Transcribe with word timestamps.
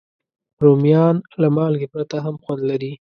رومیان 0.63 1.15
له 1.41 1.47
مالګې 1.55 1.87
پرته 1.93 2.15
هم 2.25 2.35
خوند 2.43 2.61
لري 2.69 2.91